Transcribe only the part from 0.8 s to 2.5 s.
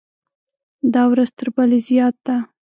دا ورځ تر بلې زیات ده.